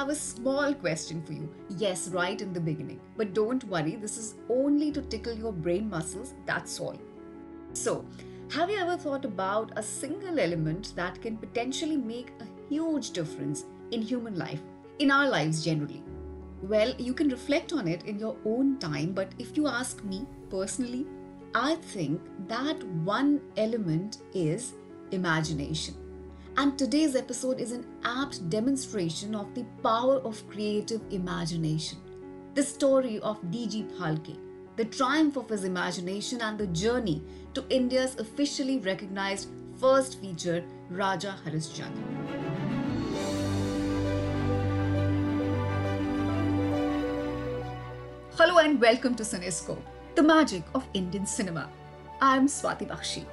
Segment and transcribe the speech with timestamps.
[0.00, 1.46] have a small question for you.
[1.76, 3.00] Yes, right in the beginning.
[3.18, 6.98] But don't worry, this is only to tickle your brain muscles, that's all.
[7.74, 8.06] So,
[8.50, 13.66] have you ever thought about a single element that can potentially make a huge difference
[13.90, 14.62] in human life,
[15.00, 16.02] in our lives generally?
[16.62, 20.26] Well, you can reflect on it in your own time, but if you ask me
[20.48, 21.06] personally,
[21.54, 24.72] I think that one element is
[25.10, 25.94] imagination.
[26.56, 31.98] And today's episode is an apt demonstration of the power of creative imagination.
[32.54, 33.86] The story of D.G.
[33.96, 34.36] Phalke,
[34.76, 37.22] the triumph of his imagination, and the journey
[37.54, 42.40] to India's officially recognized first feature, Raja Harishchandra.
[48.36, 49.82] Hello and welcome to Cinescope,
[50.14, 51.70] the magic of Indian cinema.
[52.20, 53.24] I'm Swati Bakshi.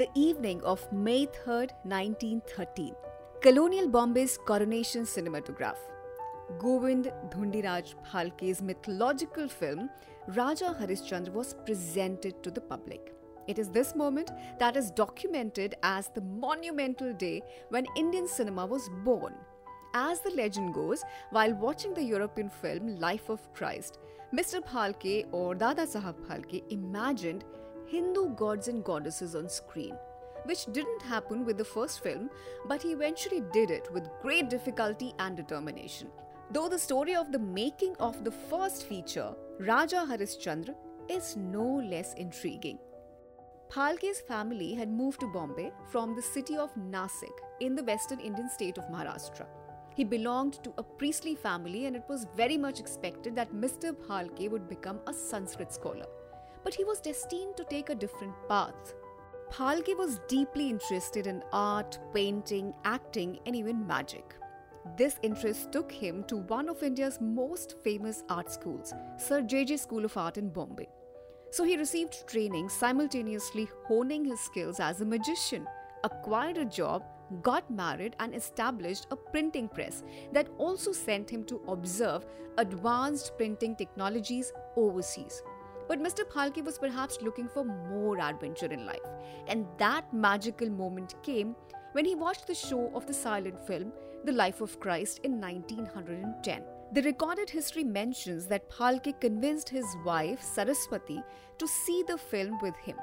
[0.00, 2.94] The evening of May 3rd, 1913,
[3.42, 5.76] colonial Bombay's coronation cinematograph.
[6.58, 9.90] Govind Dhundiraj Phalke's mythological film
[10.28, 13.12] Raja Harishchandra was presented to the public.
[13.46, 18.88] It is this moment that is documented as the monumental day when Indian cinema was
[19.04, 19.34] born.
[19.92, 23.98] As the legend goes, while watching the European film Life of Christ,
[24.34, 24.66] Mr.
[24.66, 27.44] Phalke or Dada Sahab Phalke imagined
[27.90, 29.96] Hindu gods and goddesses on screen,
[30.44, 32.30] which didn't happen with the first film,
[32.68, 36.08] but he eventually did it with great difficulty and determination.
[36.52, 40.76] Though the story of the making of the first feature, Raja Harishchandra,
[41.08, 42.78] is no less intriguing.
[43.72, 48.48] Phalke's family had moved to Bombay from the city of Nasik in the western Indian
[48.48, 49.46] state of Maharashtra.
[49.96, 53.96] He belonged to a priestly family, and it was very much expected that Mr.
[54.06, 56.06] Phalke would become a Sanskrit scholar.
[56.64, 58.94] But he was destined to take a different path.
[59.50, 64.34] Phalke was deeply interested in art, painting, acting, and even magic.
[64.96, 69.76] This interest took him to one of India's most famous art schools, Sir J.J.
[69.78, 70.88] School of Art in Bombay.
[71.50, 75.66] So he received training simultaneously honing his skills as a magician,
[76.04, 77.02] acquired a job,
[77.42, 82.24] got married, and established a printing press that also sent him to observe
[82.58, 85.42] advanced printing technologies overseas.
[85.90, 86.24] But Mr.
[86.24, 89.08] Phalke was perhaps looking for more adventure in life,
[89.48, 91.56] and that magical moment came
[91.94, 93.92] when he watched the show of the silent film
[94.24, 96.62] The Life of Christ in 1910.
[96.92, 101.24] The recorded history mentions that Phalke convinced his wife Saraswati
[101.58, 102.96] to see the film with him.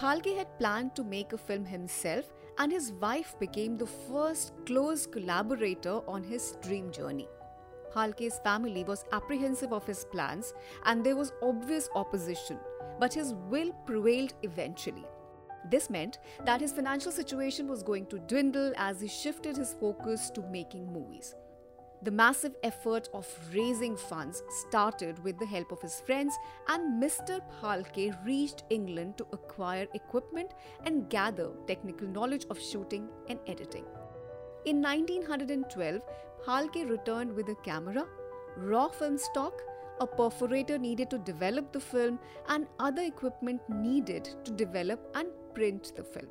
[0.00, 5.06] Phalke had planned to make a film himself, and his wife became the first close
[5.06, 7.28] collaborator on his dream journey.
[7.94, 10.52] Phalke's family was apprehensive of his plans,
[10.84, 12.58] and there was obvious opposition,
[12.98, 15.04] but his will prevailed eventually.
[15.70, 20.30] This meant that his financial situation was going to dwindle as he shifted his focus
[20.30, 21.34] to making movies.
[22.02, 26.34] The massive effort of raising funds started with the help of his friends,
[26.68, 27.40] and Mr.
[27.62, 30.52] Phalke reached England to acquire equipment
[30.84, 33.86] and gather technical knowledge of shooting and editing.
[34.66, 36.02] In 1912,
[36.46, 38.06] Phalke returned with a camera,
[38.56, 39.62] raw film stock,
[40.00, 42.18] a perforator needed to develop the film,
[42.48, 46.28] and other equipment needed to develop and print the film.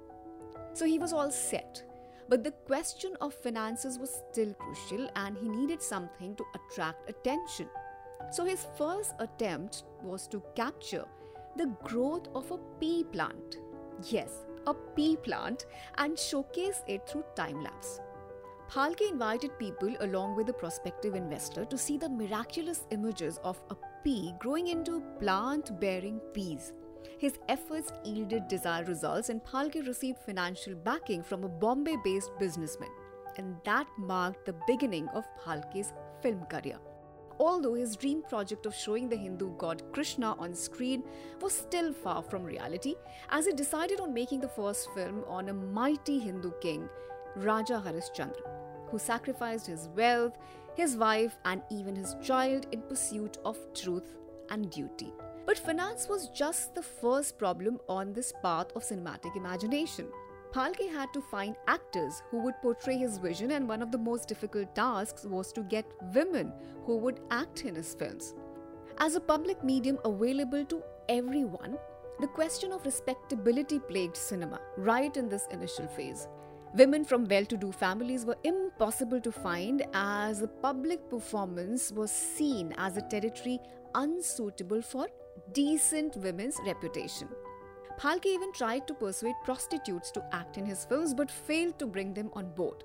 [0.74, 1.84] So he was all set
[2.30, 7.68] but the question of finances was still crucial and he needed something to attract attention.
[8.32, 11.06] So his first attempt was to capture
[11.58, 13.58] the growth of a pea plant.
[14.10, 15.66] Yes, a pea plant
[15.98, 18.00] and showcase it through time lapse.
[18.70, 23.76] Phalke invited people along with a prospective investor to see the miraculous images of a
[24.04, 26.74] pea growing into plant bearing peas.
[27.20, 32.90] His efforts yielded desired results, and Phalke received financial backing from a Bombay based businessman.
[33.38, 36.80] And that marked the beginning of Phalke's film career.
[37.40, 41.04] Although his dream project of showing the Hindu god Krishna on screen
[41.42, 42.96] was still far from reality,
[43.30, 46.88] as he decided on making the first film on a mighty Hindu king,
[47.36, 48.48] Raja Harishchandra,
[48.90, 50.38] who sacrificed his wealth,
[50.76, 54.16] his wife, and even his child in pursuit of truth
[54.50, 55.14] and duty.
[55.46, 60.08] But finance was just the first problem on this path of cinematic imagination.
[60.54, 64.28] Phalke had to find actors who would portray his vision, and one of the most
[64.28, 66.54] difficult tasks was to get women
[66.86, 68.36] who would act in his films.
[69.00, 71.78] As a public medium available to everyone,
[72.20, 76.28] the question of respectability plagued cinema right in this initial phase.
[76.76, 82.12] Women from well to do families were impossible to find as a public performance was
[82.12, 83.60] seen as a territory
[83.94, 85.08] unsuitable for
[85.52, 87.28] decent women's reputation.
[88.00, 92.12] Phalke even tried to persuade prostitutes to act in his films but failed to bring
[92.12, 92.84] them on board.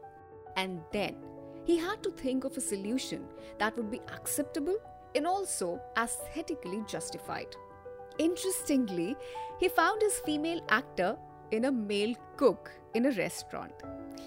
[0.57, 1.17] And then
[1.65, 3.25] he had to think of a solution
[3.59, 4.77] that would be acceptable
[5.15, 7.57] and also aesthetically justified.
[8.19, 9.17] Interestingly,
[9.59, 11.17] he found his female actor
[11.53, 13.73] in a male cook in a restaurant.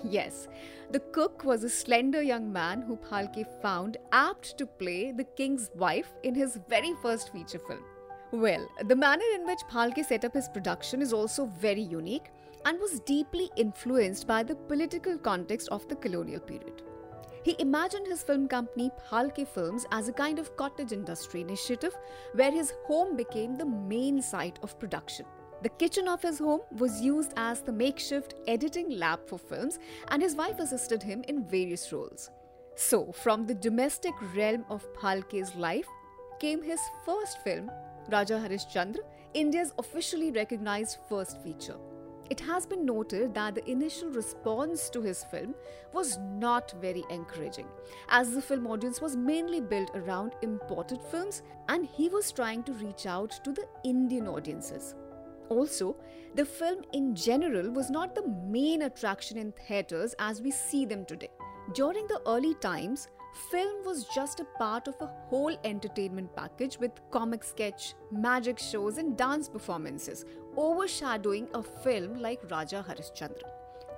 [0.03, 0.47] Yes,
[0.89, 5.69] the cook was a slender young man who Phalke found apt to play the king's
[5.75, 7.83] wife in his very first feature film.
[8.31, 12.31] Well, the manner in which Phalke set up his production is also very unique
[12.65, 16.83] and was deeply influenced by the political context of the colonial period.
[17.43, 21.95] He imagined his film company Phalke Films as a kind of cottage industry initiative
[22.33, 25.25] where his home became the main site of production.
[25.61, 29.77] The kitchen of his home was used as the makeshift editing lab for films,
[30.07, 32.31] and his wife assisted him in various roles.
[32.75, 35.85] So, from the domestic realm of Phalke's life
[36.39, 37.69] came his first film,
[38.11, 39.01] Raja Harishchandra,
[39.35, 41.77] India's officially recognized first feature.
[42.31, 45.53] It has been noted that the initial response to his film
[45.93, 47.67] was not very encouraging,
[48.09, 52.73] as the film audience was mainly built around imported films and he was trying to
[52.73, 54.95] reach out to the Indian audiences.
[55.51, 55.97] Also,
[56.35, 61.03] the film in general was not the main attraction in theatres as we see them
[61.03, 61.29] today.
[61.73, 63.09] During the early times,
[63.49, 68.97] film was just a part of a whole entertainment package with comic sketch, magic shows,
[68.97, 70.23] and dance performances,
[70.55, 73.49] overshadowing a film like Raja Harishchandra.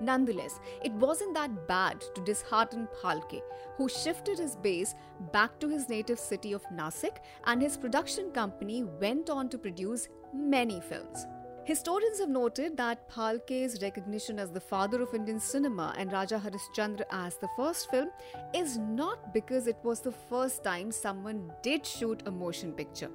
[0.01, 3.41] Nonetheless, it wasn't that bad to dishearten Phalke,
[3.77, 4.95] who shifted his base
[5.31, 10.09] back to his native city of Nasik, and his production company went on to produce
[10.33, 11.27] many films.
[11.65, 17.05] Historians have noted that Phalke's recognition as the father of Indian cinema and Raja Harishchandra
[17.09, 18.09] as the first film
[18.53, 23.09] is not because it was the first time someone did shoot a motion picture,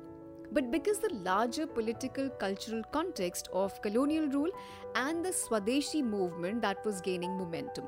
[0.50, 4.50] but because the larger political cultural context of colonial rule
[4.94, 7.84] and the Swadeshi movement that was gaining momentum.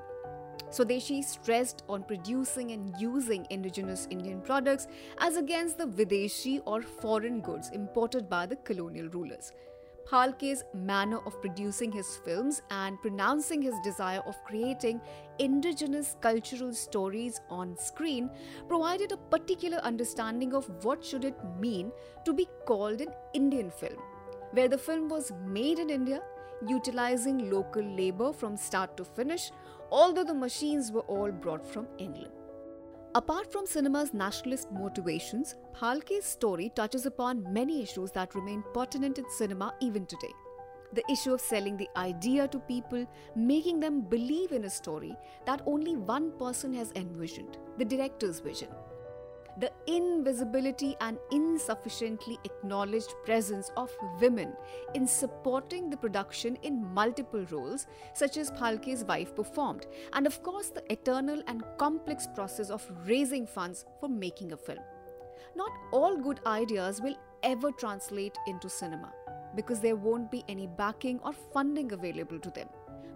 [0.69, 7.41] Swadeshi stressed on producing and using indigenous Indian products as against the Videshi or foreign
[7.41, 9.53] goods imported by the colonial rulers.
[10.11, 15.01] Phalke's manner of producing his films and pronouncing his desire of creating
[15.39, 18.29] indigenous cultural stories on screen
[18.67, 21.93] provided a particular understanding of what should it mean
[22.25, 24.03] to be called an Indian film,
[24.51, 26.21] where the film was made in India,
[26.67, 29.53] utilizing local labor from start to finish,
[29.93, 32.33] although the machines were all brought from England.
[33.17, 39.29] Apart from cinema's nationalist motivations, Phalke's story touches upon many issues that remain pertinent in
[39.31, 40.33] cinema even today.
[40.93, 43.05] The issue of selling the idea to people,
[43.35, 48.69] making them believe in a story that only one person has envisioned, the director's vision
[49.61, 53.91] the invisibility and insufficiently acknowledged presence of
[54.21, 54.55] women
[54.95, 60.71] in supporting the production in multiple roles, such as Phalke's wife performed, and of course,
[60.71, 64.83] the eternal and complex process of raising funds for making a film.
[65.55, 69.13] Not all good ideas will ever translate into cinema
[69.55, 72.69] because there won't be any backing or funding available to them.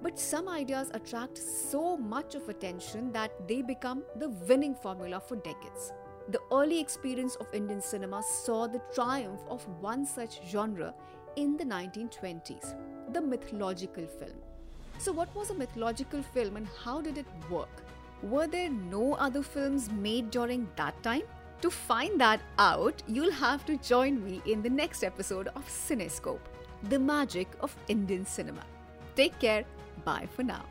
[0.03, 5.37] But some ideas attract so much of attention that they become the winning formula for
[5.37, 5.93] decades.
[6.29, 10.95] The early experience of Indian cinema saw the triumph of one such genre
[11.37, 12.75] in the 1920s
[13.13, 14.37] the mythological film.
[14.99, 17.83] So, what was a mythological film and how did it work?
[18.23, 21.23] Were there no other films made during that time?
[21.61, 26.47] To find that out, you'll have to join me in the next episode of Cinescope,
[26.85, 28.63] the magic of Indian cinema.
[29.17, 29.65] Take care.
[30.05, 30.65] Bye for now.